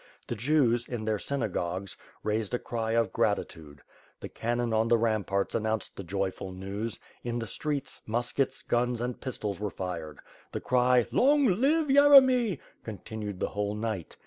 [0.25, 3.83] The Jews, in their synagogues, raised a cry of gratitude.
[4.19, 9.21] The cannon on the ramparts announced the joyful news; in the streets, muskets, guns and
[9.21, 10.17] pistols were fired.
[10.53, 14.17] The cry, "Long live Yeremy!" continued the whole night.